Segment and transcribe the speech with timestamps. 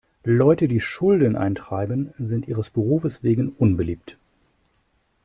[0.23, 4.17] Leute, die Schulden eintreiben, sind ihres Berufes wegen unbeliebt.